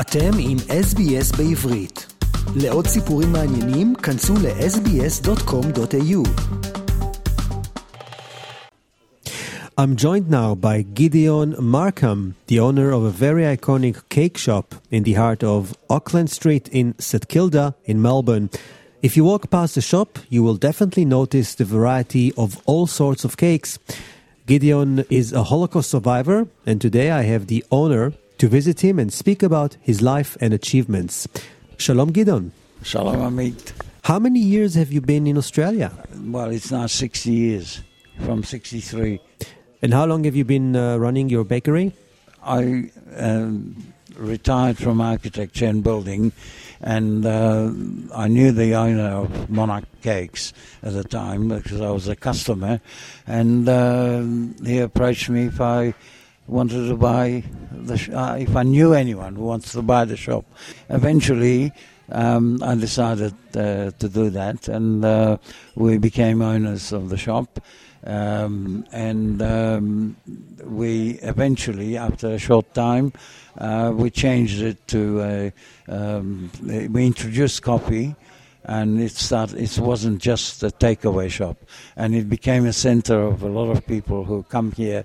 אתם 0.00 0.30
עם 0.38 0.56
SBS 0.58 1.36
בעברית. 1.36 2.06
לעוד 2.56 2.86
סיפורים 2.86 3.32
מעניינים, 3.32 3.94
כנסו 3.94 4.34
ל-sbs.com.au. 4.34 6.28
I'm 9.76 9.96
joined 9.96 10.30
now 10.30 10.54
by 10.54 10.82
Gideon 10.94 11.56
Markham, 11.58 12.34
the 12.46 12.60
owner 12.60 12.92
of 12.92 13.02
a 13.04 13.10
very 13.10 13.44
iconic 13.56 13.96
cake 14.08 14.38
shop 14.38 14.66
in 14.92 15.02
the 15.02 15.14
heart 15.14 15.42
of 15.42 15.74
Acland 15.90 16.30
Street 16.30 16.68
in 16.80 16.94
St 16.98 17.26
Kilda 17.28 17.74
in 17.84 18.00
Melbourne. 18.00 18.50
If 19.02 19.16
you 19.16 19.24
walk 19.24 19.50
past 19.50 19.74
the 19.74 19.80
shop, 19.92 20.10
you 20.34 20.40
will 20.44 20.58
definitely 20.68 21.06
notice 21.18 21.48
the 21.54 21.64
variety 21.76 22.26
of 22.42 22.48
all 22.66 22.86
sorts 22.86 23.22
of 23.24 23.36
cakes. 23.36 23.70
Gideon 24.46 25.04
is 25.20 25.32
a 25.32 25.44
Holocaust 25.50 25.90
survivor, 25.90 26.38
and 26.68 26.80
today 26.80 27.08
I 27.10 27.22
have 27.32 27.48
the 27.48 27.64
owner 27.80 28.04
to 28.38 28.48
visit 28.48 28.80
him 28.80 28.98
and 28.98 29.12
speak 29.12 29.42
about 29.42 29.76
his 29.80 30.00
life 30.00 30.36
and 30.40 30.54
achievements. 30.54 31.28
Shalom, 31.76 32.12
Gideon. 32.12 32.52
Shalom, 32.82 33.16
Amit. 33.16 33.72
How 34.04 34.18
many 34.18 34.40
years 34.40 34.74
have 34.74 34.90
you 34.90 35.00
been 35.00 35.26
in 35.26 35.36
Australia? 35.36 35.92
Well, 36.24 36.50
it's 36.50 36.70
now 36.70 36.86
60 36.86 37.30
years, 37.30 37.82
from 38.24 38.42
63. 38.42 39.20
And 39.82 39.92
how 39.92 40.06
long 40.06 40.24
have 40.24 40.34
you 40.34 40.44
been 40.44 40.74
uh, 40.74 40.96
running 40.96 41.28
your 41.28 41.44
bakery? 41.44 41.92
I 42.42 42.90
um, 43.16 43.92
retired 44.16 44.78
from 44.78 45.00
architecture 45.00 45.66
and 45.66 45.82
building, 45.82 46.32
and 46.80 47.26
uh, 47.26 47.70
I 48.14 48.28
knew 48.28 48.52
the 48.52 48.74
owner 48.74 49.08
of 49.08 49.50
Monarch 49.50 49.84
Cakes 50.02 50.52
at 50.82 50.92
the 50.94 51.04
time 51.04 51.48
because 51.48 51.80
I 51.80 51.90
was 51.90 52.08
a 52.08 52.16
customer, 52.16 52.80
and 53.26 53.68
uh, 53.68 54.22
he 54.64 54.78
approached 54.78 55.28
me 55.28 55.46
if 55.46 55.60
I 55.60 55.94
wanted 56.48 56.88
to 56.88 56.96
buy 56.96 57.44
the 57.70 57.96
sh- 57.96 58.10
uh, 58.10 58.36
if 58.38 58.56
I 58.56 58.62
knew 58.62 58.94
anyone 58.94 59.36
who 59.36 59.44
wants 59.44 59.72
to 59.72 59.82
buy 59.82 60.04
the 60.04 60.16
shop. 60.16 60.44
Eventually, 60.88 61.72
um, 62.10 62.62
I 62.62 62.74
decided 62.74 63.34
uh, 63.54 63.90
to 63.90 64.08
do 64.08 64.30
that, 64.30 64.68
and 64.68 65.04
uh, 65.04 65.38
we 65.74 65.98
became 65.98 66.42
owners 66.42 66.92
of 66.92 67.10
the 67.10 67.16
shop. 67.16 67.60
Um, 68.04 68.86
and 68.92 69.42
um, 69.42 70.16
we 70.64 71.18
eventually, 71.22 71.96
after 71.96 72.28
a 72.28 72.38
short 72.38 72.72
time, 72.72 73.12
uh, 73.58 73.92
we 73.94 74.08
changed 74.10 74.62
it 74.62 74.86
to 74.88 75.20
a, 75.20 75.52
um, 75.88 76.50
we 76.62 77.06
introduced 77.06 77.62
coffee, 77.62 78.14
and 78.64 79.00
it 79.00 79.12
started. 79.12 79.58
It 79.58 79.78
wasn't 79.78 80.22
just 80.22 80.62
a 80.62 80.68
takeaway 80.68 81.28
shop, 81.28 81.58
and 81.96 82.14
it 82.14 82.28
became 82.28 82.66
a 82.66 82.72
center 82.72 83.20
of 83.20 83.42
a 83.42 83.48
lot 83.48 83.70
of 83.70 83.86
people 83.86 84.24
who 84.24 84.44
come 84.44 84.72
here 84.72 85.04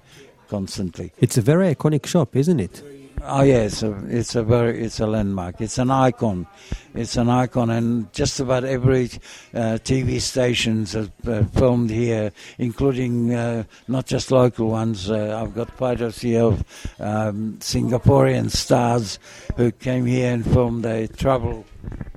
constantly. 0.53 1.11
It's 1.17 1.35
a 1.35 1.41
very 1.41 1.73
iconic 1.73 2.05
shop, 2.05 2.35
isn't 2.35 2.59
it? 2.59 2.83
Oh 3.25 3.41
yeah, 3.41 3.61
it's 3.69 3.81
a 3.81 3.91
it's 4.19 4.35
a 4.35 4.43
very 4.43 4.83
it's 4.85 4.99
a 4.99 5.07
landmark. 5.07 5.61
It's 5.61 5.79
an 5.79 5.89
icon. 5.89 6.45
It's 6.93 7.15
an 7.17 7.29
icon, 7.29 7.69
and 7.71 8.11
just 8.13 8.39
about 8.39 8.63
every 8.65 9.05
uh, 9.55 9.79
TV 9.89 10.19
stations 10.21 10.93
have 10.93 11.11
uh, 11.25 11.43
filmed 11.59 11.89
here, 11.89 12.31
including 12.59 13.33
uh, 13.33 13.63
not 13.87 14.05
just 14.05 14.29
local 14.29 14.67
ones. 14.67 15.09
Uh, 15.09 15.41
I've 15.41 15.55
got 15.55 15.71
photos 15.71 16.19
here 16.19 16.43
of 16.43 16.59
um, 16.99 17.57
Singaporean 17.59 18.51
stars 18.51 19.19
who 19.57 19.71
came 19.71 20.05
here 20.05 20.33
and 20.33 20.43
filmed 20.43 20.83
their 20.83 21.07
travel 21.07 21.65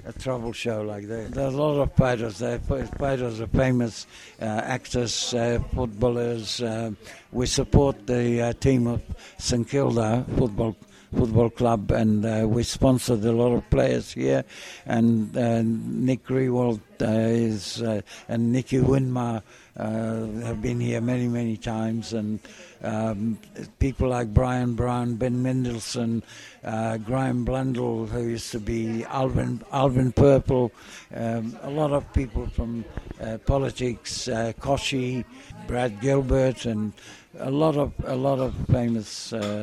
a 0.06 0.12
travel 0.12 0.52
show 0.52 0.82
like 0.82 1.08
that. 1.08 1.32
There 1.32 1.44
are 1.44 1.48
a 1.48 1.50
lot 1.50 1.80
of 1.80 1.92
fighters 1.94 2.38
There 2.38 2.60
Fighters 2.98 3.40
are 3.40 3.46
famous 3.48 4.06
uh, 4.40 4.44
actors, 4.44 5.34
uh, 5.34 5.58
footballers. 5.74 6.62
Uh, 6.62 6.92
we 7.32 7.46
support 7.46 8.06
the 8.06 8.40
uh, 8.42 8.52
team 8.54 8.86
of 8.86 9.02
St 9.38 9.68
Kilda 9.68 10.24
football 10.36 10.76
football 11.14 11.50
club, 11.50 11.90
and 11.90 12.24
uh, 12.24 12.46
we 12.48 12.62
sponsored 12.62 13.24
a 13.24 13.32
lot 13.32 13.52
of 13.52 13.68
players 13.70 14.12
here. 14.12 14.44
And 14.86 15.36
uh, 15.36 15.62
Nick 15.64 16.26
Riewoldt 16.26 16.80
is 17.00 17.80
and 18.28 18.52
Nicky 18.52 18.78
Winmar 18.78 19.42
have 19.76 20.62
been 20.62 20.80
here 20.80 21.00
many 21.00 21.28
many 21.28 21.56
times, 21.56 22.12
and 22.12 22.40
um, 22.82 23.38
people 23.78 24.08
like 24.08 24.32
Bryan 24.32 24.74
Brown, 24.74 25.16
Ben 25.16 25.42
Mendelsohn, 25.42 26.22
uh, 26.64 26.96
Graeme 26.98 27.44
Blundell, 27.44 28.06
who 28.06 28.28
used 28.28 28.52
to 28.52 28.60
be 28.60 29.04
Alvin, 29.04 29.62
Alvin 29.72 30.12
Purple, 30.12 30.72
um, 31.14 31.58
a 31.62 31.70
lot 31.70 31.92
of 31.92 32.12
people 32.12 32.46
from 32.48 32.84
uh, 33.20 33.38
politics, 33.38 34.28
uh, 34.28 34.52
Koshi, 34.60 35.24
Brad 35.66 36.00
Gilbert, 36.00 36.66
and 36.66 36.92
a 37.38 37.50
lot 37.50 37.76
of 37.76 37.92
a 38.04 38.16
lot 38.16 38.38
of 38.38 38.54
famous 38.70 39.32
uh, 39.32 39.62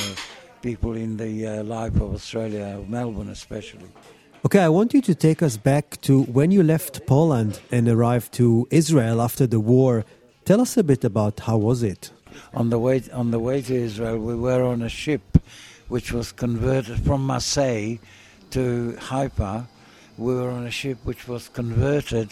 people 0.63 0.95
in 0.95 1.17
the 1.17 1.45
uh, 1.45 1.63
life 1.63 1.95
of 1.95 2.13
Australia, 2.13 2.81
Melbourne 2.87 3.29
especially. 3.29 3.89
Okay, 4.45 4.59
I 4.59 4.69
want 4.69 4.93
you 4.93 5.01
to 5.01 5.13
take 5.13 5.43
us 5.43 5.57
back 5.57 5.99
to 6.01 6.23
when 6.23 6.51
you 6.51 6.63
left 6.63 7.05
Poland 7.05 7.59
and 7.69 7.87
arrived 7.87 8.31
to 8.33 8.67
Israel 8.71 9.21
after 9.21 9.45
the 9.45 9.59
war. 9.59 10.05
Tell 10.45 10.61
us 10.61 10.77
a 10.77 10.83
bit 10.83 11.03
about 11.03 11.41
how 11.41 11.57
was 11.57 11.83
it? 11.83 12.11
On 12.53 12.69
the 12.69 12.79
way 12.79 13.03
on 13.11 13.31
the 13.31 13.39
way 13.39 13.61
to 13.61 13.75
Israel, 13.75 14.17
we 14.17 14.35
were 14.35 14.63
on 14.63 14.81
a 14.81 14.89
ship 14.89 15.37
which 15.89 16.11
was 16.11 16.31
converted 16.31 16.97
from 17.05 17.25
Marseille 17.25 17.97
to 18.51 18.95
Haifa. 19.09 19.67
We 20.17 20.33
were 20.33 20.49
on 20.49 20.65
a 20.65 20.71
ship 20.71 20.97
which 21.03 21.27
was 21.27 21.49
converted 21.49 22.31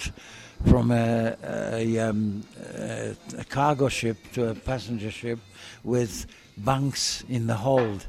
from 0.66 0.92
a, 0.92 1.36
a, 1.44 2.00
um, 2.00 2.44
a, 2.75 3.16
a 3.38 3.44
cargo 3.46 3.90
ship 3.90 4.18
to 4.34 4.50
a 4.50 4.56
passenger 4.56 5.12
ship 5.12 5.40
with 5.84 6.25
bunks 6.58 7.24
in 7.30 7.48
the 7.48 7.56
hold. 7.56 8.06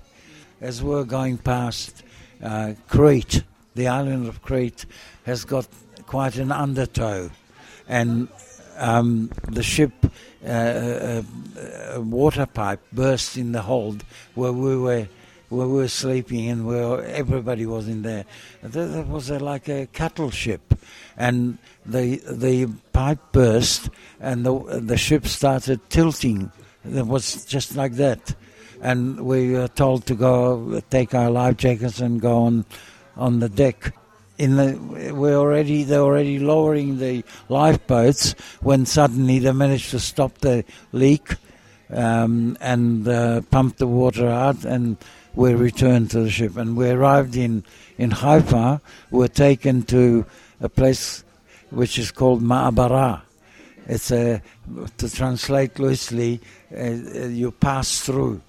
As 0.63 0.81
we 0.81 0.91
we're 0.91 1.03
going 1.03 1.39
past 1.39 2.05
uh, 2.41 2.75
Crete, 2.87 3.43
the 3.75 3.89
island 3.89 4.29
of 4.29 4.43
Crete 4.43 4.87
has 5.25 5.45
got 5.45 5.67
quite 6.07 6.37
an 6.37 6.53
undertow, 6.53 7.31
and 7.89 8.29
um, 8.77 9.33
the 9.51 9.65
ship, 9.65 9.93
uh, 10.47 10.49
a, 10.49 11.25
a, 11.95 12.01
water 12.01 12.47
pipe 12.47 12.79
burst 12.93 13.37
in 13.37 13.51
the 13.51 13.63
hold 13.63 14.05
where 14.37 14.53
we 14.53 14.77
were 14.77 15.09
where 15.49 15.67
we 15.67 15.75
were 15.75 15.89
sleeping 15.89 16.49
and 16.49 16.65
where 16.65 17.05
everybody 17.07 17.67
was 17.67 17.89
in 17.89 18.03
there. 18.03 18.25
That 18.63 19.09
was 19.09 19.31
a, 19.31 19.41
like 19.41 19.69
a 19.69 19.89
cattle 19.89 20.31
ship, 20.31 20.79
and 21.17 21.59
the 21.85 22.19
the 22.19 22.69
pipe 22.93 23.19
burst 23.33 23.91
and 24.21 24.47
the 24.47 24.81
the 24.81 24.97
ship 24.97 25.27
started 25.27 25.81
tilting. 25.91 26.53
It 26.85 27.05
was 27.05 27.45
just 27.47 27.75
like 27.75 27.95
that, 27.95 28.37
and 28.83 29.21
we 29.25 29.53
were 29.53 29.69
told 29.69 30.05
to 30.07 30.15
go 30.15 30.83
take 30.91 31.15
our 31.15 31.31
life 31.31 31.57
jackets 31.57 32.01
and 32.01 32.21
go 32.21 32.43
on 32.43 32.67
on 33.17 33.39
the 33.39 33.49
deck. 33.49 33.95
In 34.39 34.57
the 34.57 35.13
we're 35.15 35.37
already 35.37 35.85
they're 35.85 36.01
already 36.01 36.39
lowering 36.41 36.99
the 36.99 37.25
lifeboats 37.49 38.33
when 38.61 38.85
suddenly 38.85 39.39
they 39.39 39.53
managed 39.53 39.91
to 39.91 40.01
stop 40.01 40.39
the 40.39 40.65
leak 40.91 41.37
um, 41.91 42.57
and 42.61 43.07
uh, 43.07 43.43
pump 43.51 43.77
the 43.77 43.87
water 43.87 44.29
out 44.29 44.65
and 44.65 44.97
we 45.35 45.55
returned 45.55 46.11
to 46.11 46.21
the 46.21 46.31
ship. 46.31 46.57
And 46.57 46.77
we 46.77 46.91
arrived 46.91 47.37
in 47.37 47.65
in 47.99 48.11
Haifa 48.11 48.81
we 49.13 49.19
were 49.21 49.29
taken 49.29 49.83
to 49.85 50.27
a 50.61 50.69
place 50.69 51.23
which 51.71 51.99
is 51.99 52.11
called 52.11 52.43
Ma'abara. 52.43 53.23
It's 53.87 54.11
a 54.11 54.43
to 54.97 55.09
translate 55.09 55.79
loosely 55.79 56.41
uh, 56.77 56.85
you 56.85 57.53
pass 57.53 58.01
through 58.01 58.41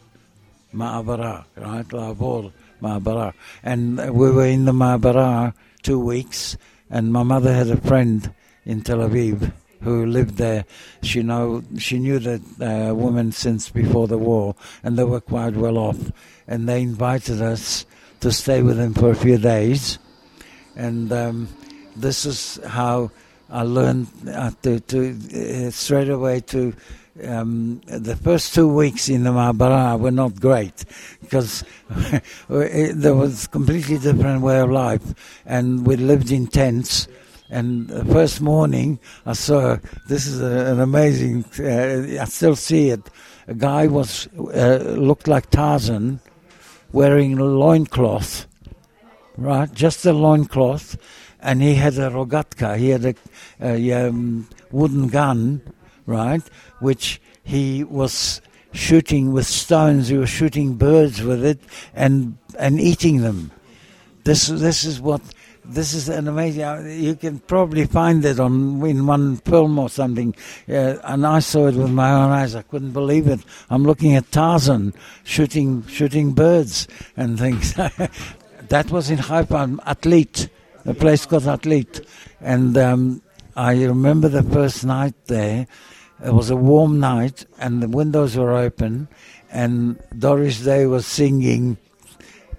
Ma'abara 0.73 1.45
right 1.57 1.93
Labor 1.93 2.51
Ma'abara 2.81 3.33
and 3.63 3.97
we 4.13 4.31
were 4.31 4.45
in 4.45 4.65
the 4.65 4.71
Ma'abara 4.71 5.53
two 5.83 5.99
weeks, 5.99 6.57
and 6.89 7.11
my 7.11 7.23
mother 7.23 7.53
had 7.53 7.69
a 7.69 7.77
friend 7.77 8.33
in 8.65 8.81
Tel 8.81 8.99
Aviv 8.99 9.51
who 9.81 10.05
lived 10.05 10.37
there. 10.37 10.65
She 11.03 11.21
know 11.21 11.61
she 11.77 11.99
knew 11.99 12.19
that 12.19 12.41
uh, 12.61 12.95
women 12.95 13.31
since 13.31 13.69
before 13.69 14.07
the 14.07 14.17
war, 14.17 14.55
and 14.81 14.97
they 14.97 15.03
were 15.03 15.21
quite 15.21 15.55
well 15.55 15.77
off. 15.77 16.11
And 16.47 16.67
they 16.67 16.81
invited 16.81 17.41
us 17.41 17.85
to 18.21 18.31
stay 18.31 18.61
with 18.61 18.77
them 18.77 18.93
for 18.93 19.11
a 19.11 19.15
few 19.15 19.37
days, 19.37 19.99
and 20.75 21.11
um, 21.11 21.47
this 21.95 22.25
is 22.25 22.59
how 22.65 23.11
I 23.53 23.61
learned 23.61 24.07
uh, 24.27 24.49
to, 24.63 24.79
to 24.79 25.67
uh, 25.67 25.69
straight 25.69 26.09
away 26.09 26.39
to 26.39 26.73
um, 27.23 27.81
the 27.85 28.15
first 28.15 28.55
two 28.55 28.67
weeks 28.67 29.09
in 29.09 29.25
the 29.25 29.29
Ma'abara 29.29 29.99
were 29.99 30.09
not 30.09 30.39
great 30.39 30.85
because 31.21 31.63
there 32.49 33.13
was 33.13 33.45
completely 33.45 33.99
different 33.99 34.41
way 34.41 34.59
of 34.59 34.71
life, 34.71 35.03
and 35.45 35.85
we 35.85 35.97
lived 35.97 36.31
in 36.31 36.47
tents. 36.47 37.07
And 37.51 37.87
the 37.89 38.03
first 38.05 38.41
morning, 38.41 38.97
I 39.27 39.33
saw 39.33 39.77
this 40.07 40.25
is 40.25 40.41
a, 40.41 40.71
an 40.71 40.79
amazing. 40.79 41.45
Uh, 41.59 42.19
I 42.19 42.25
still 42.25 42.55
see 42.55 42.89
it. 42.89 43.07
A 43.47 43.53
guy 43.53 43.85
was 43.85 44.27
uh, 44.35 44.95
looked 44.97 45.27
like 45.27 45.51
Tarzan, 45.51 46.19
wearing 46.91 47.37
a 47.37 47.43
loincloth, 47.43 48.47
right? 49.37 49.71
Just 49.71 50.03
a 50.07 50.13
loincloth, 50.13 50.97
and 51.43 51.61
he 51.61 51.75
had 51.75 51.95
a 51.95 52.09
rogatka. 52.09 52.77
He 52.77 52.89
had 52.89 53.05
a, 53.05 53.15
a 53.61 54.07
um, 54.07 54.47
wooden 54.71 55.07
gun 55.09 55.61
right, 56.05 56.41
which 56.79 57.21
he 57.43 57.83
was 57.83 58.41
shooting 58.71 59.31
with 59.33 59.45
stones. 59.45 60.07
He 60.07 60.17
was 60.17 60.29
shooting 60.29 60.75
birds 60.75 61.21
with 61.21 61.45
it 61.45 61.59
and 61.93 62.37
and 62.57 62.79
eating 62.79 63.21
them. 63.21 63.51
this 64.23 64.47
this 64.47 64.83
is 64.83 65.01
what 65.01 65.21
this 65.65 65.93
is 65.93 66.09
an 66.09 66.27
amazing. 66.27 66.63
uh, 66.63 66.81
You 66.81 67.15
can 67.15 67.39
probably 67.39 67.85
find 67.85 68.23
it 68.25 68.39
on 68.39 68.85
in 68.85 69.05
one 69.05 69.37
film 69.37 69.79
or 69.79 69.89
something. 69.89 70.35
Uh, 70.67 70.95
and 71.03 71.25
I 71.25 71.39
saw 71.39 71.67
it 71.67 71.75
with 71.75 71.91
my 71.91 72.11
own 72.11 72.31
eyes. 72.31 72.55
I 72.55 72.63
couldn't 72.63 72.91
believe 72.91 73.27
it. 73.27 73.39
I'm 73.69 73.83
looking 73.83 74.15
at 74.15 74.29
Tarzan 74.31 74.93
shooting 75.23 75.85
shooting 75.87 76.33
birds 76.33 76.87
and 77.15 77.39
things. 77.39 77.73
that 78.69 78.91
was 78.91 79.09
in 79.09 79.19
Haifa, 79.19 79.77
Atlit, 79.85 80.49
a 80.85 80.93
place 80.93 81.25
called 81.25 81.43
Atlit, 81.43 82.05
and 82.41 82.77
um, 82.77 83.21
I 83.55 83.83
remember 83.83 84.29
the 84.29 84.43
first 84.43 84.85
night 84.85 85.15
there. 85.25 85.67
It 86.23 86.33
was 86.33 86.49
a 86.49 86.55
warm 86.55 86.99
night, 86.99 87.45
and 87.59 87.81
the 87.83 87.87
windows 87.87 88.37
were 88.37 88.53
open, 88.53 89.07
and 89.51 90.01
Doris 90.17 90.61
Day 90.61 90.85
was 90.85 91.05
singing, 91.05 91.77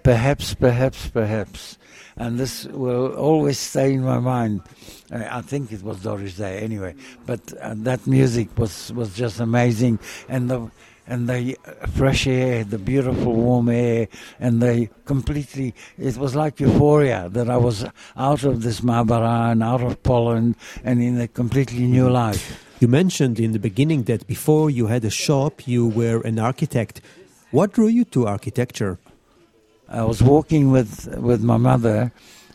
perhaps, 0.03 0.55
perhaps, 0.55 1.09
perhaps 1.09 1.79
and 2.17 2.39
this 2.39 2.65
will 2.67 3.15
always 3.15 3.59
stay 3.59 3.93
in 3.93 4.05
my 4.05 4.19
mind. 4.19 4.63
I 5.11 5.41
think 5.43 5.73
it 5.73 5.83
was 5.83 6.03
Doris 6.03 6.37
Day 6.37 6.59
anyway, 6.59 6.95
but 7.27 7.41
uh, 7.61 7.75
that 7.79 8.07
music 8.07 8.57
was, 8.59 8.93
was 8.93 9.15
just 9.15 9.41
amazing, 9.41 9.99
and 10.29 10.51
the 10.51 10.71
and 11.07 11.29
the 11.29 11.57
uh, 11.67 11.87
fresh 11.87 12.27
air, 12.27 12.65
the 12.65 12.79
beautiful 12.79 13.33
warm 13.35 13.69
air, 13.69 14.09
and 14.41 14.63
the 14.63 14.89
completely, 15.05 15.75
it 15.99 16.17
was 16.17 16.35
like 16.35 16.61
euphoria 16.61 17.29
that 17.31 17.51
I 17.51 17.57
was 17.57 17.85
out 18.17 18.45
of 18.45 18.63
this 18.63 18.81
Ma'abara 18.81 19.53
and 19.53 19.63
out 19.63 19.83
of 19.83 20.03
Poland 20.03 20.57
and 20.83 21.03
in 21.03 21.21
a 21.21 21.29
completely 21.29 21.87
new 21.87 22.09
life. 22.09 22.61
You 22.81 22.89
mentioned 22.89 23.39
in 23.39 23.53
the 23.53 23.59
beginning 23.59 24.05
that 24.05 24.27
before 24.27 24.71
you 24.71 24.87
had 24.87 25.05
a 25.05 25.11
shop, 25.11 25.67
you 25.67 25.87
were 25.87 26.21
an 26.23 26.39
architect. 26.39 27.01
What 27.51 27.73
drew 27.73 27.87
you 27.87 28.05
to 28.07 28.27
architecture? 28.27 28.99
I 29.89 30.03
was 30.05 30.23
walking 30.23 30.71
with 30.71 31.07
with 31.19 31.43
my 31.43 31.57
mother 31.57 32.11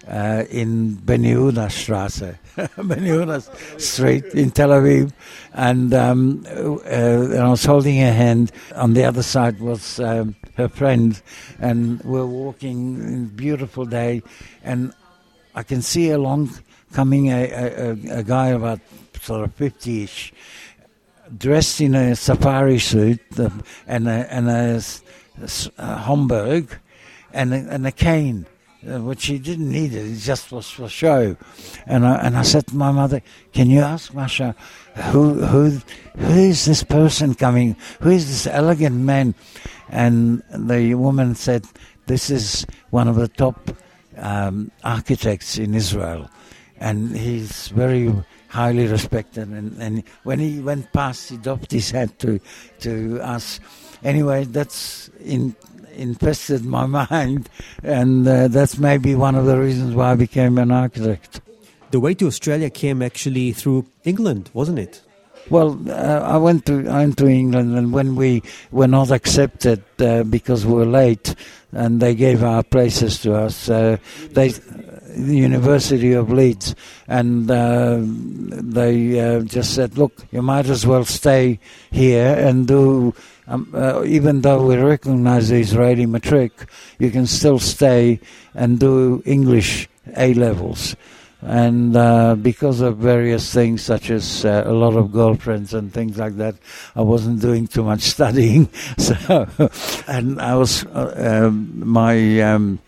uh, 0.10 0.44
in 0.50 0.96
Ben 0.96 1.24
Yehuda 1.24 1.72
Strasse, 1.72 2.36
Ben 2.78 3.42
Street 3.80 4.26
in 4.34 4.52
Tel 4.52 4.70
Aviv, 4.70 5.14
and, 5.54 5.94
um, 5.94 6.46
uh, 6.48 6.82
and 6.86 7.38
I 7.38 7.50
was 7.50 7.64
holding 7.64 8.00
her 8.00 8.12
hand. 8.12 8.52
On 8.76 8.94
the 8.94 9.04
other 9.04 9.22
side 9.22 9.60
was 9.60 10.00
um, 10.00 10.36
her 10.58 10.68
friend, 10.68 11.22
and 11.60 12.02
we're 12.02 12.26
walking 12.26 13.28
beautiful 13.28 13.86
day, 13.86 14.24
and 14.64 14.94
I 15.54 15.64
can 15.64 15.82
see 15.82 16.10
along 16.10 16.50
coming 16.92 17.28
a, 17.28 17.44
a, 17.44 18.20
a 18.20 18.24
guy 18.24 18.48
about 18.48 18.80
sort 19.22 19.44
of 19.44 19.54
fifty-ish, 19.54 20.34
dressed 21.38 21.82
in 21.82 21.94
a 21.94 22.16
safari 22.16 22.80
suit 22.80 23.22
and 23.88 24.08
a, 24.08 24.34
and 24.34 24.50
a, 24.50 24.82
a 25.78 25.96
Homburg 25.98 26.76
and 27.32 27.54
a, 27.54 27.58
and 27.70 27.86
a 27.86 27.92
cane, 27.92 28.48
which 28.84 29.26
he 29.26 29.40
didn't 29.40 29.70
need 29.70 29.94
it. 29.94 30.06
It 30.06 30.20
just 30.20 30.52
was 30.52 30.70
for 30.70 30.88
show. 30.88 31.36
And 31.86 32.06
I, 32.06 32.16
and 32.20 32.38
I 32.38 32.44
said 32.44 32.68
to 32.68 32.76
my 32.76 32.92
mother, 32.92 33.22
"Can 33.54 33.70
you 33.70 33.82
ask 33.82 34.14
Masha, 34.14 34.56
who 35.12 35.34
who 35.34 35.82
who 36.18 36.40
is 36.40 36.66
this 36.66 36.84
person 36.84 37.36
coming? 37.36 37.76
Who 38.02 38.10
is 38.10 38.28
this 38.28 38.48
elegant 38.48 38.96
man?" 38.96 39.36
And 39.90 40.44
the 40.56 40.96
woman 40.96 41.36
said, 41.36 41.66
"This 42.06 42.30
is 42.30 42.66
one 42.90 43.08
of 43.08 43.16
the 43.16 43.28
top 43.28 43.72
um, 44.18 44.72
architects 44.84 45.58
in 45.58 45.74
Israel, 45.74 46.30
and 46.80 47.16
he's 47.16 47.70
very." 47.70 48.14
Highly 48.50 48.88
respected, 48.88 49.48
and, 49.50 49.80
and 49.80 50.04
when 50.24 50.40
he 50.40 50.60
went 50.60 50.92
past, 50.92 51.30
he 51.30 51.38
doffed 51.38 51.72
his 51.72 51.92
hat 51.92 52.18
to 52.18 52.40
to 52.80 53.22
us. 53.22 53.60
Anyway, 54.04 54.46
that's 54.46 55.12
in 55.24 55.56
infested 56.00 56.66
my 56.66 56.86
mind, 57.12 57.50
and 57.84 58.28
uh, 58.28 58.48
that's 58.48 58.78
maybe 58.78 59.16
one 59.16 59.36
of 59.36 59.46
the 59.46 59.60
reasons 59.60 59.96
why 59.96 60.12
I 60.12 60.16
became 60.16 60.58
an 60.58 60.72
architect. 60.72 61.42
The 61.92 62.00
way 62.00 62.14
to 62.16 62.28
Australia 62.28 62.70
came 62.70 63.02
actually 63.02 63.52
through 63.52 63.86
England, 64.04 64.50
wasn't 64.54 64.80
it? 64.80 65.02
Well, 65.50 65.80
uh, 65.90 66.20
I 66.22 66.38
went 66.38 66.68
to 66.68 66.88
I 66.88 67.00
went 67.00 67.18
to 67.18 67.28
England, 67.28 67.76
and 67.76 67.92
when 67.92 68.16
we 68.16 68.44
were 68.72 68.88
not 68.88 69.10
accepted 69.10 69.84
uh, 70.00 70.24
because 70.24 70.66
we 70.66 70.74
were 70.74 70.86
late, 70.86 71.34
and 71.72 72.00
they 72.00 72.14
gave 72.14 72.44
our 72.44 72.62
places 72.62 73.20
to 73.22 73.34
us, 73.34 73.70
uh, 73.70 73.98
they 74.32 74.50
the 74.50 75.36
University 75.36 76.14
of 76.14 76.32
Leeds, 76.32 76.76
and 77.08 77.50
uh, 77.50 77.98
they 78.00 79.20
uh, 79.20 79.42
just 79.42 79.74
said, 79.74 79.98
"Look, 79.98 80.14
you 80.32 80.44
might 80.44 80.68
as 80.68 80.86
well 80.86 81.06
stay 81.06 81.60
here 81.92 82.36
and 82.36 82.68
do." 82.68 83.14
Um, 83.50 83.72
uh, 83.74 84.04
even 84.06 84.42
though 84.42 84.64
we 84.64 84.78
recognize 84.78 85.50
the 85.50 85.60
Israeli 85.60 86.06
matric, 86.06 86.52
you 87.00 87.10
can 87.10 87.26
still 87.26 87.58
stay 87.58 88.20
and 88.54 88.80
do 88.80 89.24
English 89.26 89.90
A 90.16 90.36
levels. 90.36 90.96
And 91.42 91.96
uh, 91.96 92.36
because 92.36 92.82
of 92.82 92.98
various 92.98 93.52
things, 93.52 93.82
such 93.82 94.12
as 94.12 94.46
uh, 94.46 94.64
a 94.68 94.74
lot 94.74 94.96
of 94.96 95.12
girlfriends 95.12 95.74
and 95.74 95.92
things 95.92 96.18
like 96.18 96.36
that, 96.36 96.56
I 96.96 97.02
wasn't 97.02 97.42
doing 97.42 97.66
too 97.66 97.84
much 97.84 98.02
studying. 98.16 98.70
So, 98.98 99.48
and 100.08 100.40
I 100.40 100.56
was 100.56 100.86
uh, 100.86 101.48
um, 101.48 101.82
my 101.90 102.42
um, 102.42 102.80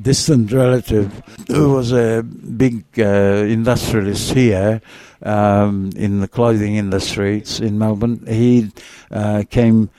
distant 0.00 0.50
relative, 0.50 1.12
who 1.48 1.74
was 1.74 1.92
a 1.92 2.22
big 2.22 2.84
uh, 2.98 3.44
industrialist 3.48 4.32
here 4.32 4.80
um, 5.22 5.90
in 5.94 6.20
the 6.20 6.28
clothing 6.28 6.76
industry 6.76 7.42
in 7.60 7.78
Melbourne. 7.78 8.24
He 8.26 8.70
uh, 9.10 9.44
came 9.50 9.90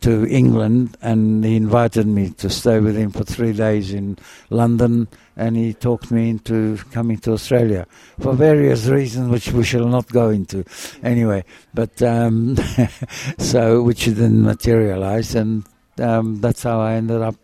to 0.00 0.26
England 0.26 0.96
and 1.02 1.44
he 1.44 1.56
invited 1.56 2.06
me 2.06 2.30
to 2.30 2.48
stay 2.48 2.78
with 2.78 2.96
him 2.96 3.10
for 3.10 3.24
three 3.24 3.52
days 3.52 3.92
in 3.92 4.16
London 4.50 5.08
and 5.36 5.56
he 5.56 5.74
talked 5.74 6.12
me 6.12 6.30
into 6.30 6.78
coming 6.92 7.18
to 7.18 7.32
Australia 7.32 7.86
for 8.20 8.34
various 8.34 8.86
reasons 8.86 9.30
which 9.30 9.50
we 9.50 9.64
shall 9.64 9.88
not 9.88 10.06
go 10.08 10.30
into 10.30 10.64
anyway 11.02 11.44
but 11.72 12.00
um, 12.02 12.56
so 13.38 13.82
which 13.82 14.04
didn't 14.04 14.42
materialize 14.42 15.34
and 15.34 15.64
um, 15.98 16.40
that's 16.40 16.62
how 16.62 16.80
I 16.80 16.94
ended 16.94 17.22
up 17.22 17.36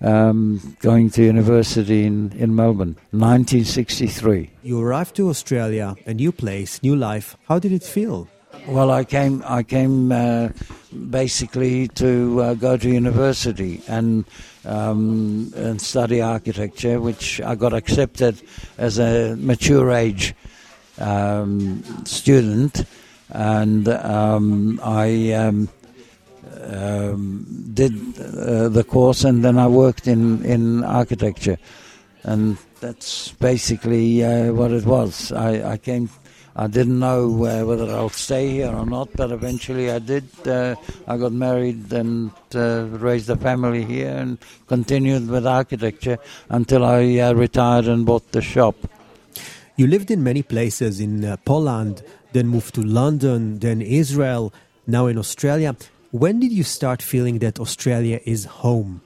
um, 0.00 0.76
going 0.80 1.10
to 1.10 1.22
university 1.22 2.04
in, 2.04 2.32
in 2.32 2.54
Melbourne 2.54 2.96
1963 3.10 4.50
You 4.62 4.80
arrived 4.80 5.16
to 5.16 5.28
Australia, 5.28 5.94
a 6.06 6.14
new 6.14 6.32
place, 6.32 6.82
new 6.82 6.96
life. 6.96 7.36
How 7.48 7.58
did 7.58 7.72
it 7.72 7.82
feel? 7.82 8.28
Well, 8.68 8.90
I 8.90 9.04
came. 9.04 9.44
I 9.46 9.62
came 9.62 10.10
uh, 10.10 10.48
basically 11.10 11.86
to 11.88 12.42
uh, 12.42 12.54
go 12.54 12.76
to 12.76 12.88
university 12.90 13.80
and 13.86 14.24
um, 14.64 15.52
and 15.54 15.80
study 15.80 16.20
architecture, 16.20 17.00
which 17.00 17.40
I 17.40 17.54
got 17.54 17.72
accepted 17.72 18.42
as 18.76 18.98
a 18.98 19.36
mature 19.36 19.92
age 19.92 20.34
um, 20.98 21.84
student, 22.04 22.84
and 23.30 23.86
um, 23.86 24.80
I 24.82 25.30
um, 25.32 25.68
um, 26.64 27.70
did 27.72 27.92
uh, 28.18 28.68
the 28.68 28.82
course, 28.82 29.22
and 29.22 29.44
then 29.44 29.58
I 29.58 29.68
worked 29.68 30.08
in 30.08 30.44
in 30.44 30.82
architecture, 30.82 31.58
and 32.24 32.58
that's 32.80 33.30
basically 33.30 34.24
uh, 34.24 34.52
what 34.52 34.72
it 34.72 34.84
was. 34.84 35.30
I, 35.30 35.74
I 35.74 35.76
came. 35.76 36.10
I 36.58 36.68
didn't 36.68 36.98
know 36.98 37.26
uh, 37.44 37.64
whether 37.66 37.84
I'll 37.94 38.08
stay 38.08 38.48
here 38.48 38.72
or 38.72 38.86
not, 38.86 39.10
but 39.14 39.30
eventually 39.30 39.90
I 39.90 39.98
did. 39.98 40.24
Uh, 40.46 40.74
I 41.06 41.18
got 41.18 41.32
married 41.32 41.92
and 41.92 42.30
uh, 42.54 42.86
raised 42.92 43.28
a 43.28 43.36
family 43.36 43.84
here 43.84 44.08
and 44.08 44.38
continued 44.66 45.28
with 45.28 45.46
architecture 45.46 46.16
until 46.48 46.82
I 46.82 47.18
uh, 47.18 47.34
retired 47.34 47.88
and 47.88 48.06
bought 48.06 48.32
the 48.32 48.40
shop. 48.40 48.74
You 49.76 49.86
lived 49.86 50.10
in 50.10 50.24
many 50.24 50.42
places 50.42 50.98
in 50.98 51.26
uh, 51.26 51.36
Poland, 51.44 52.02
then 52.32 52.48
moved 52.48 52.74
to 52.76 52.82
London, 52.82 53.58
then 53.58 53.82
Israel, 53.82 54.50
now 54.86 55.08
in 55.08 55.18
Australia. 55.18 55.76
When 56.10 56.40
did 56.40 56.52
you 56.52 56.64
start 56.64 57.02
feeling 57.02 57.40
that 57.40 57.60
Australia 57.60 58.20
is 58.24 58.46
home? 58.46 59.02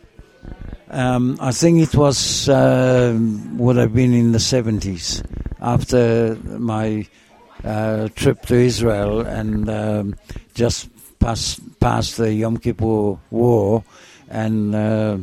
Um, 0.90 1.36
I 1.40 1.50
think 1.50 1.82
it 1.82 1.96
was 1.96 2.48
uh, 2.48 3.18
would 3.54 3.76
have 3.76 3.92
been 3.92 4.14
in 4.14 4.30
the 4.30 4.38
70s 4.38 5.24
after 5.60 6.36
my 6.44 7.06
uh, 7.64 8.08
trip 8.14 8.46
to 8.46 8.54
Israel 8.54 9.20
and 9.20 9.68
um, 9.68 10.16
just 10.54 10.88
past, 11.18 11.60
past 11.80 12.16
the 12.16 12.32
Yom 12.32 12.58
Kippur 12.58 13.18
War 13.30 13.84
and 14.28 14.74
uh, 14.74 15.18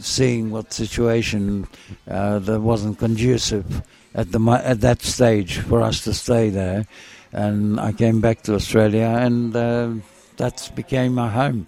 seeing 0.00 0.50
what 0.50 0.72
situation 0.72 1.66
uh, 2.10 2.38
that 2.38 2.60
wasn't 2.60 2.98
conducive 2.98 3.82
at 4.14 4.32
the 4.32 4.40
at 4.64 4.80
that 4.80 5.02
stage 5.02 5.58
for 5.58 5.82
us 5.82 6.02
to 6.04 6.14
stay 6.14 6.50
there, 6.50 6.86
and 7.32 7.78
I 7.78 7.92
came 7.92 8.20
back 8.20 8.42
to 8.42 8.54
Australia, 8.54 9.06
and 9.20 9.54
uh, 9.54 9.90
that 10.36 10.70
became 10.74 11.14
my 11.14 11.28
home. 11.28 11.66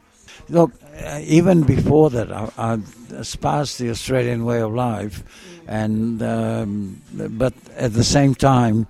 Look, 0.48 0.72
uh, 1.04 1.20
even 1.22 1.62
before 1.62 2.10
that, 2.10 2.32
I, 2.32 2.50
I 2.58 2.78
espoused 3.12 3.78
the 3.78 3.90
Australian 3.90 4.44
way 4.44 4.60
of 4.60 4.72
life, 4.72 5.22
and 5.68 6.22
um, 6.22 7.00
but 7.12 7.54
at 7.76 7.92
the 7.92 8.04
same 8.04 8.34
time, 8.34 8.86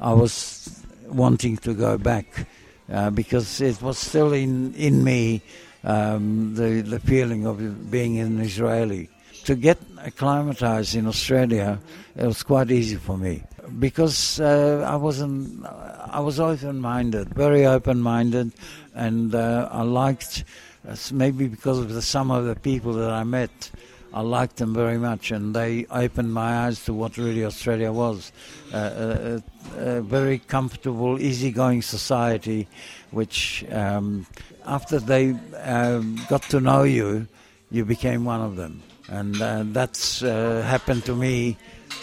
I 0.00 0.12
was 0.12 0.84
wanting 1.08 1.56
to 1.58 1.74
go 1.74 1.98
back 1.98 2.46
uh, 2.92 3.10
because 3.10 3.60
it 3.60 3.80
was 3.82 3.98
still 3.98 4.32
in 4.32 4.74
in 4.74 5.04
me 5.04 5.42
um, 5.84 6.54
the 6.54 6.80
the 6.80 7.00
feeling 7.00 7.46
of 7.46 7.90
being 7.90 8.18
an 8.18 8.40
Israeli. 8.40 9.08
to 9.44 9.54
get 9.54 9.78
acclimatized 9.98 10.94
in 10.94 11.06
Australia, 11.06 11.78
it 12.16 12.26
was 12.26 12.42
quite 12.42 12.70
easy 12.70 12.96
for 12.96 13.16
me 13.16 13.42
because 13.78 14.40
uh, 14.40 14.86
I 14.86 14.96
wasn't. 14.96 15.64
I 15.66 16.20
was 16.20 16.40
open-minded, 16.40 17.34
very 17.34 17.66
open-minded, 17.66 18.52
and 18.94 19.34
uh, 19.34 19.68
I 19.70 19.82
liked. 19.82 20.44
Uh, 20.88 20.96
maybe 21.12 21.46
because 21.46 21.78
of 21.78 21.92
the 21.92 22.02
some 22.02 22.30
of 22.30 22.46
the 22.46 22.56
people 22.56 22.92
that 22.94 23.10
I 23.10 23.22
met, 23.22 23.70
I 24.12 24.22
liked 24.22 24.56
them 24.56 24.74
very 24.74 24.98
much, 24.98 25.30
and 25.30 25.54
they 25.54 25.86
opened 25.90 26.32
my 26.32 26.66
eyes 26.66 26.84
to 26.86 26.94
what 26.94 27.16
really 27.16 27.44
Australia 27.44 27.92
was. 27.92 28.32
Uh, 28.72 29.40
a, 29.76 29.98
a, 29.98 30.00
very 30.02 30.38
comfortable, 30.38 31.20
easygoing 31.20 31.82
society, 31.82 32.66
which 33.12 33.64
um, 33.70 34.26
after 34.66 34.98
they 34.98 35.36
um, 35.62 36.18
got 36.28 36.42
to 36.44 36.60
know 36.60 36.82
you, 36.82 37.26
you 37.70 37.84
became 37.84 38.24
one 38.24 38.40
of 38.40 38.56
them. 38.56 38.82
And 39.08 39.40
uh, 39.40 39.64
that's 39.66 40.22
uh, 40.22 40.62
happened 40.66 41.04
to 41.04 41.14
me 41.14 41.56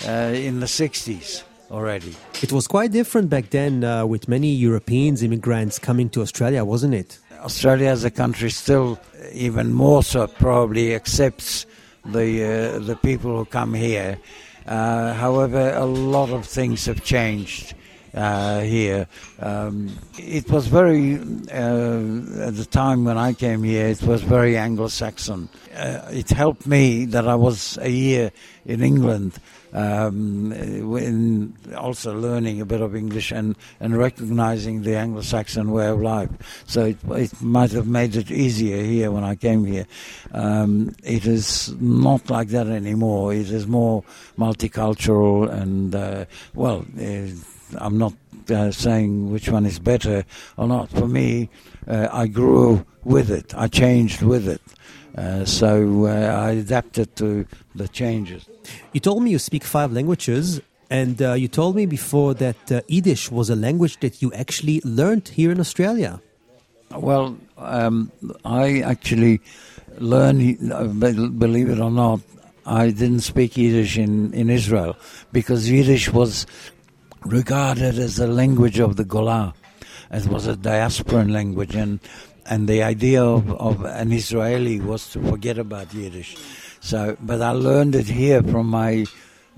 uh, 0.05 0.33
in 0.33 0.59
the 0.59 0.65
60s 0.65 1.43
already. 1.71 2.15
It 2.41 2.51
was 2.51 2.67
quite 2.67 2.91
different 2.91 3.29
back 3.29 3.49
then 3.49 3.83
uh, 3.83 4.05
with 4.05 4.27
many 4.27 4.49
Europeans, 4.49 5.23
immigrants 5.23 5.79
coming 5.79 6.09
to 6.11 6.21
Australia, 6.21 6.63
wasn't 6.63 6.93
it? 6.93 7.19
Australia 7.39 7.89
as 7.89 8.03
a 8.03 8.11
country 8.11 8.49
still 8.49 8.99
even 9.31 9.73
more 9.73 10.03
so 10.03 10.27
probably 10.27 10.95
accepts 10.95 11.65
the 12.11 12.43
uh, 12.43 12.79
the 12.79 12.95
people 12.95 13.37
who 13.37 13.45
come 13.45 13.73
here. 13.73 14.17
Uh, 14.65 15.13
however, 15.13 15.73
a 15.75 15.85
lot 15.85 16.29
of 16.29 16.45
things 16.45 16.85
have 16.85 17.03
changed 17.03 17.73
uh, 18.13 18.61
here. 18.61 19.07
Um, 19.39 19.97
it 20.17 20.49
was 20.49 20.67
very 20.67 21.15
uh, 21.15 22.47
at 22.47 22.55
the 22.55 22.67
time 22.69 23.05
when 23.05 23.17
I 23.17 23.33
came 23.33 23.63
here. 23.63 23.87
It 23.87 24.01
was 24.03 24.21
very 24.23 24.57
Anglo-Saxon. 24.57 25.49
Uh, 25.73 26.01
it 26.11 26.29
helped 26.29 26.65
me 26.65 27.05
that 27.05 27.27
I 27.27 27.35
was 27.35 27.77
a 27.81 27.89
year 27.89 28.31
in 28.65 28.81
England 28.81 29.39
um, 29.73 31.53
also 31.75 32.17
learning 32.17 32.61
a 32.61 32.65
bit 32.65 32.81
of 32.81 32.95
English 32.95 33.31
and, 33.31 33.55
and 33.79 33.97
recognizing 33.97 34.83
the 34.83 34.95
Anglo-Saxon 34.95 35.71
way 35.71 35.87
of 35.87 36.01
life. 36.01 36.29
So 36.65 36.85
it, 36.85 36.97
it 37.11 37.41
might 37.41 37.71
have 37.71 37.87
made 37.87 38.15
it 38.15 38.31
easier 38.31 38.81
here 38.83 39.11
when 39.11 39.23
I 39.23 39.35
came 39.35 39.65
here. 39.65 39.85
Um, 40.33 40.95
it 41.03 41.25
is 41.25 41.73
not 41.79 42.29
like 42.29 42.49
that 42.49 42.67
anymore. 42.67 43.33
It 43.33 43.51
is 43.51 43.67
more 43.67 44.03
multicultural 44.37 45.51
and, 45.51 45.93
uh, 45.95 46.25
well, 46.53 46.85
uh, 46.99 47.27
I'm 47.77 47.97
not 47.97 48.13
uh, 48.49 48.71
saying 48.71 49.31
which 49.31 49.49
one 49.49 49.65
is 49.65 49.79
better 49.79 50.23
or 50.57 50.67
not. 50.67 50.89
For 50.89 51.07
me, 51.07 51.49
uh, 51.87 52.07
I 52.11 52.27
grew 52.27 52.85
with 53.03 53.29
it. 53.29 53.53
I 53.55 53.67
changed 53.67 54.21
with 54.21 54.47
it. 54.47 54.61
Uh, 55.17 55.43
so 55.45 56.05
uh, 56.05 56.09
I 56.09 56.51
adapted 56.51 57.15
to 57.15 57.45
the 57.73 57.87
changes. 57.87 58.47
You 58.93 58.99
told 58.99 59.23
me 59.23 59.31
you 59.31 59.39
speak 59.39 59.63
five 59.63 59.91
languages, 59.91 60.61
and 60.91 61.19
uh, 61.21 61.33
you 61.33 61.47
told 61.47 61.75
me 61.75 61.87
before 61.87 62.35
that 62.35 62.71
uh, 62.71 62.81
Yiddish 62.87 63.31
was 63.31 63.49
a 63.49 63.55
language 63.55 63.99
that 64.01 64.21
you 64.21 64.31
actually 64.33 64.79
learned 64.85 65.29
here 65.29 65.51
in 65.51 65.59
Australia. 65.59 66.21
Well, 66.91 67.37
um, 67.57 68.11
I 68.45 68.81
actually 68.81 69.41
learned, 69.97 70.59
believe 71.39 71.69
it 71.69 71.79
or 71.79 71.91
not, 71.91 72.21
I 72.65 72.91
didn't 72.91 73.21
speak 73.21 73.57
Yiddish 73.57 73.97
in, 73.97 74.33
in 74.33 74.49
Israel 74.49 74.95
because 75.31 75.69
Yiddish 75.69 76.13
was 76.13 76.45
regarded 77.25 77.97
as 77.97 78.19
a 78.19 78.27
language 78.27 78.79
of 78.79 78.97
the 78.97 79.03
Golah. 79.05 79.53
It 80.11 80.27
was 80.27 80.47
a 80.47 80.55
diasporan 80.55 81.31
language, 81.31 81.75
and 81.75 81.99
and 82.49 82.67
the 82.67 82.83
idea 82.83 83.23
of, 83.23 83.51
of 83.51 83.83
an 83.85 84.11
Israeli 84.11 84.79
was 84.79 85.09
to 85.11 85.21
forget 85.21 85.57
about 85.57 85.93
Yiddish. 85.93 86.37
So, 86.79 87.17
but 87.21 87.41
I 87.41 87.51
learned 87.51 87.95
it 87.95 88.07
here 88.07 88.41
from 88.43 88.67
my 88.67 89.05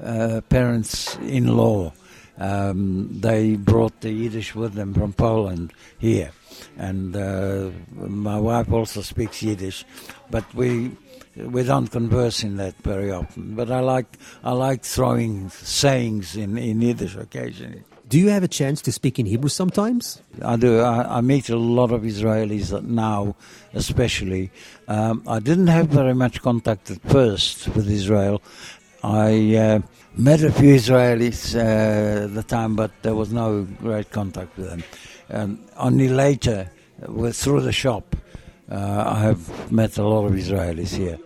uh, 0.03 0.41
parents-in-law. 0.49 1.93
Um, 2.39 3.09
they 3.19 3.55
brought 3.55 3.99
the 3.99 4.11
Yiddish 4.11 4.55
with 4.55 4.73
them 4.73 4.93
from 4.93 5.11
Poland 5.11 5.73
here, 5.97 6.31
and 6.77 7.15
uh, 7.15 7.69
my 7.91 8.39
wife 8.39 8.71
also 8.71 9.01
speaks 9.01 9.43
Yiddish, 9.43 9.83
but 10.31 10.45
we 10.55 10.91
we 11.35 11.63
don't 11.63 11.87
converse 11.87 12.43
in 12.43 12.55
that 12.57 12.75
very 12.77 13.11
often. 13.11 13.55
But 13.55 13.69
I 13.71 13.81
like 13.81 14.07
I 14.41 14.53
like 14.53 14.83
throwing 14.83 15.49
sayings 15.49 16.37
in, 16.37 16.57
in 16.57 16.81
Yiddish 16.81 17.15
occasionally. 17.15 17.83
Do 18.09 18.17
you 18.17 18.29
have 18.29 18.41
a 18.41 18.47
chance 18.47 18.81
to 18.81 18.91
speak 18.91 19.19
in 19.19 19.27
Hebrew 19.27 19.49
sometimes? 19.49 20.19
I 20.41 20.55
do. 20.55 20.79
I, 20.79 21.17
I 21.17 21.21
meet 21.21 21.47
a 21.49 21.55
lot 21.55 21.91
of 21.91 22.01
Israelis 22.01 22.81
now, 22.81 23.35
especially. 23.75 24.49
Um, 24.87 25.21
I 25.27 25.37
didn't 25.37 25.67
have 25.67 25.89
very 25.89 26.15
much 26.15 26.41
contact 26.41 26.89
at 26.89 26.99
first 27.03 27.67
with 27.75 27.87
Israel. 27.87 28.41
I 29.03 29.55
uh, 29.55 29.79
met 30.17 30.41
a 30.41 30.51
few 30.51 30.73
Israelis 30.73 31.53
uh, 31.53 32.23
at 32.23 32.33
the 32.33 32.41
time, 32.41 32.75
but 32.75 32.89
there 33.03 33.13
was 33.13 33.31
no 33.31 33.67
great 33.79 34.09
contact 34.09 34.57
with 34.57 34.69
them. 34.71 34.83
Um, 35.29 35.59
only 35.77 36.09
later, 36.09 36.71
uh, 37.03 37.31
through 37.31 37.61
the 37.61 37.71
shop, 37.71 38.15
uh, 38.71 39.03
I 39.05 39.19
have 39.19 39.71
met 39.71 39.99
a 39.99 40.03
lot 40.03 40.25
of 40.25 40.33
Israelis 40.33 40.95
here. 40.95 41.19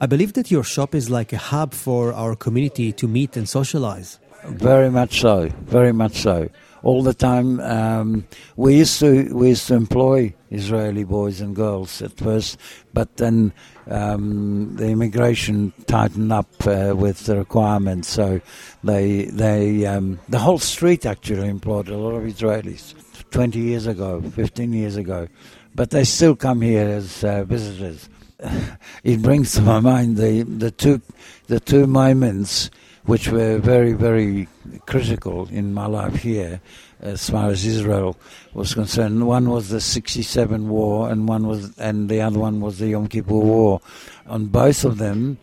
I 0.00 0.06
believe 0.06 0.32
that 0.32 0.50
your 0.50 0.64
shop 0.64 0.94
is 0.94 1.10
like 1.10 1.34
a 1.34 1.38
hub 1.38 1.74
for 1.74 2.14
our 2.14 2.34
community 2.34 2.90
to 2.94 3.06
meet 3.06 3.36
and 3.36 3.46
socialize. 3.46 4.18
Very 4.48 4.90
much 4.90 5.20
so. 5.20 5.48
Very 5.64 5.92
much 5.92 6.16
so. 6.16 6.48
All 6.82 7.02
the 7.02 7.14
time. 7.14 7.58
Um, 7.60 8.26
we 8.56 8.76
used 8.76 9.00
to 9.00 9.34
we 9.34 9.48
used 9.48 9.66
to 9.68 9.74
employ 9.74 10.34
Israeli 10.50 11.04
boys 11.04 11.40
and 11.40 11.56
girls 11.56 12.00
at 12.00 12.16
first, 12.16 12.58
but 12.94 13.16
then 13.16 13.52
um, 13.88 14.76
the 14.76 14.86
immigration 14.86 15.72
tightened 15.86 16.32
up 16.32 16.48
uh, 16.66 16.94
with 16.96 17.26
the 17.26 17.36
requirements. 17.36 18.08
So 18.08 18.40
they 18.84 19.24
they 19.24 19.84
um, 19.86 20.20
the 20.28 20.38
whole 20.38 20.58
street 20.58 21.06
actually 21.06 21.48
employed 21.48 21.88
a 21.88 21.96
lot 21.96 22.14
of 22.14 22.22
Israelis. 22.22 22.94
Twenty 23.30 23.58
years 23.58 23.86
ago, 23.86 24.20
fifteen 24.20 24.72
years 24.72 24.94
ago, 24.94 25.26
but 25.74 25.90
they 25.90 26.04
still 26.04 26.36
come 26.36 26.60
here 26.60 26.86
as 26.86 27.24
uh, 27.24 27.42
visitors. 27.44 28.08
it 29.02 29.22
brings 29.22 29.54
to 29.54 29.62
my 29.62 29.80
mind 29.80 30.16
the 30.16 30.42
the 30.42 30.70
two 30.70 31.00
the 31.48 31.58
two 31.58 31.86
moments 31.86 32.70
which 33.06 33.28
were 33.28 33.58
very, 33.58 33.92
very 33.92 34.48
critical 34.86 35.48
in 35.48 35.72
my 35.72 35.86
life 35.86 36.16
here 36.16 36.60
as 37.00 37.30
far 37.30 37.50
as 37.50 37.64
Israel 37.64 38.16
was 38.52 38.74
concerned. 38.74 39.26
One 39.26 39.48
was 39.48 39.68
the 39.68 39.80
67 39.80 40.68
war 40.68 41.10
and 41.10 41.28
one 41.28 41.46
was 41.46 41.76
and 41.78 42.08
the 42.08 42.20
other 42.20 42.38
one 42.38 42.60
was 42.60 42.78
the 42.78 42.88
Yom 42.88 43.06
Kippur 43.08 43.34
war. 43.34 43.80
On 44.26 44.46
both 44.46 44.84
of 44.84 44.98
them 44.98 45.38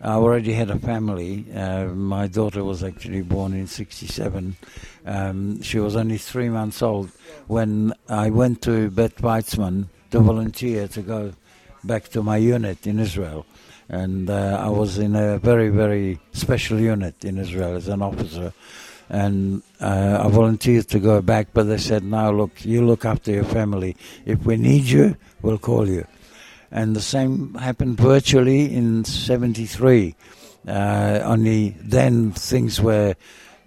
I 0.00 0.14
already 0.14 0.52
had 0.52 0.70
a 0.70 0.78
family. 0.78 1.46
Uh, 1.54 1.86
my 1.86 2.26
daughter 2.26 2.64
was 2.64 2.82
actually 2.82 3.22
born 3.22 3.54
in 3.54 3.66
67. 3.66 4.56
Um, 5.06 5.62
she 5.62 5.78
was 5.78 5.96
only 5.96 6.18
three 6.18 6.48
months 6.48 6.82
old 6.82 7.10
when 7.46 7.94
I 8.08 8.30
went 8.30 8.60
to 8.62 8.90
Bet 8.90 9.16
Weizmann 9.16 9.86
to 10.10 10.18
volunteer 10.18 10.88
to 10.88 11.00
go 11.00 11.32
back 11.84 12.08
to 12.08 12.22
my 12.22 12.38
unit 12.38 12.86
in 12.86 12.98
Israel 12.98 13.46
and 13.88 14.30
uh, 14.30 14.58
I 14.62 14.68
was 14.68 14.98
in 14.98 15.14
a 15.14 15.38
very, 15.38 15.68
very 15.68 16.18
special 16.32 16.80
unit 16.80 17.24
in 17.24 17.38
Israel 17.38 17.76
as 17.76 17.88
an 17.88 18.02
officer. 18.02 18.52
And 19.10 19.62
uh, 19.80 20.22
I 20.24 20.28
volunteered 20.28 20.88
to 20.88 20.98
go 20.98 21.20
back, 21.20 21.48
but 21.52 21.64
they 21.64 21.76
said, 21.76 22.02
"No, 22.04 22.32
look, 22.32 22.64
you 22.64 22.86
look 22.86 23.04
after 23.04 23.30
your 23.30 23.44
family. 23.44 23.96
If 24.24 24.46
we 24.46 24.56
need 24.56 24.84
you, 24.84 25.16
we'll 25.42 25.58
call 25.58 25.86
you." 25.86 26.06
And 26.70 26.96
the 26.96 27.02
same 27.02 27.54
happened 27.54 27.98
virtually 27.98 28.74
in 28.74 29.04
'73. 29.04 30.16
Uh, 30.66 31.20
only 31.22 31.76
then 31.80 32.32
things 32.32 32.80
were 32.80 33.14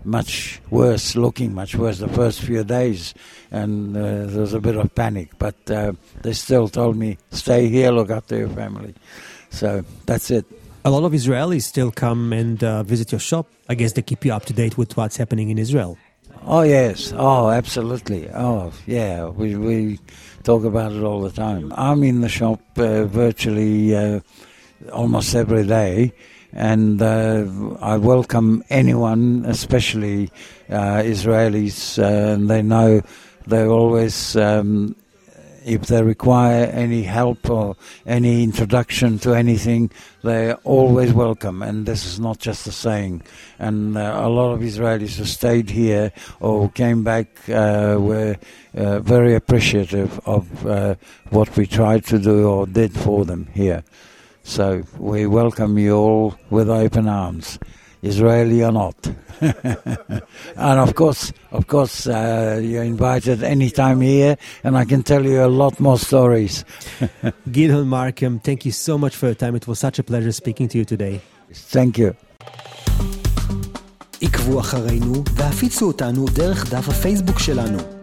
much 0.03 0.59
worse, 0.71 1.15
looking 1.15 1.53
much 1.53 1.75
worse 1.75 1.99
the 1.99 2.07
first 2.07 2.41
few 2.41 2.63
days, 2.63 3.13
and 3.51 3.95
uh, 3.95 4.25
there 4.25 4.41
was 4.41 4.53
a 4.53 4.59
bit 4.59 4.75
of 4.75 4.93
panic. 4.95 5.29
But 5.37 5.69
uh, 5.69 5.93
they 6.23 6.33
still 6.33 6.67
told 6.67 6.97
me, 6.97 7.19
"Stay 7.29 7.69
here, 7.69 7.91
look 7.91 8.09
after 8.09 8.35
your 8.35 8.49
family." 8.49 8.95
So 9.57 9.83
that's 10.05 10.29
it. 10.29 10.45
A 10.85 10.91
lot 10.91 11.03
of 11.03 11.13
Israelis 11.13 11.63
still 11.63 11.91
come 11.91 12.31
and 12.31 12.63
uh, 12.63 12.83
visit 12.83 13.11
your 13.11 13.19
shop. 13.19 13.47
I 13.67 13.73
guess 13.73 13.93
they 13.93 14.03
keep 14.03 14.23
you 14.23 14.31
up 14.31 14.45
to 14.45 14.53
date 14.53 14.77
with 14.77 14.95
what's 14.95 15.17
happening 15.17 15.49
in 15.49 15.57
Israel. 15.57 15.97
Oh 16.45 16.61
yes, 16.61 17.11
oh 17.17 17.49
absolutely, 17.49 18.29
oh 18.29 18.71
yeah. 18.85 19.25
We 19.29 19.55
we 19.55 19.99
talk 20.43 20.63
about 20.63 20.91
it 20.91 21.03
all 21.03 21.21
the 21.21 21.31
time. 21.31 21.73
I'm 21.75 22.03
in 22.03 22.21
the 22.21 22.29
shop 22.29 22.61
uh, 22.77 23.05
virtually 23.05 23.95
uh, 23.95 24.19
almost 24.93 25.33
every 25.33 25.65
day, 25.65 26.13
and 26.53 27.01
uh, 27.01 27.45
I 27.81 27.97
welcome 27.97 28.63
anyone, 28.69 29.43
especially 29.47 30.29
uh, 30.69 31.01
Israelis, 31.01 31.97
uh, 31.97 32.33
and 32.33 32.47
they 32.47 32.61
know 32.61 33.01
they're 33.47 33.71
always 33.71 34.35
um, 34.37 34.95
if 35.67 35.87
they 35.87 36.01
require 36.01 36.65
any 36.65 37.03
help 37.03 37.49
or 37.49 37.75
any 38.05 38.41
introduction 38.41 39.19
to 39.19 39.33
anything, 39.33 39.91
they're 40.23 40.55
always 40.63 41.11
welcome. 41.11 41.61
And 41.61 41.85
this 41.85 42.05
is 42.05 42.19
not 42.19 42.39
just 42.39 42.65
a 42.67 42.71
saying. 42.71 43.21
And 43.59 43.97
uh, 43.97 44.21
a 44.23 44.29
lot 44.29 44.53
of 44.53 44.61
Israelis 44.61 45.17
who 45.17 45.25
stayed 45.25 45.69
here 45.69 46.13
or 46.39 46.69
came 46.69 47.03
back 47.03 47.27
uh, 47.49 47.97
were 47.99 48.37
uh, 48.75 48.99
very 48.99 49.35
appreciative 49.35 50.19
of 50.25 50.65
uh, 50.65 50.95
what 51.31 51.55
we 51.57 51.67
tried 51.67 52.05
to 52.05 52.17
do 52.17 52.47
or 52.47 52.65
did 52.65 52.93
for 52.93 53.25
them 53.25 53.47
here. 53.53 53.83
So 54.43 54.83
we 54.97 55.27
welcome 55.27 55.77
you 55.77 55.97
all 55.97 56.35
with 56.49 56.69
open 56.69 57.09
arms, 57.09 57.59
Israeli 58.01 58.63
or 58.63 58.71
not. 58.71 58.95
and 59.41 60.79
of 60.79 60.95
course, 60.95 61.33
of 61.51 61.67
course, 61.67 62.07
uh, 62.07 62.59
you're 62.63 62.83
invited 62.83 63.43
anytime 63.43 64.01
here, 64.01 64.37
and 64.63 64.77
I 64.77 64.85
can 64.85 65.03
tell 65.03 65.23
you 65.25 65.43
a 65.43 65.47
lot 65.47 65.79
more 65.79 65.97
stories. 65.97 66.65
Gideon 67.51 67.87
Markham, 67.87 68.39
thank 68.39 68.65
you 68.65 68.71
so 68.71 68.97
much 68.97 69.15
for 69.15 69.27
your 69.27 69.35
time. 69.35 69.55
It 69.55 69.67
was 69.67 69.79
such 69.79 69.99
a 69.99 70.03
pleasure 70.03 70.31
speaking 70.31 70.67
to 70.69 70.77
you 70.77 70.85
today. 70.85 71.21
Thank 71.53 71.97
you. 71.97 72.15
עקבו 74.21 74.59
אחרינו 74.59 75.23
והפיצו 75.35 75.87
אותנו 75.87 76.25
דרך 76.25 76.69
דף 76.73 76.89
הפייסבוק 76.89 77.39
שלנו. 77.39 77.96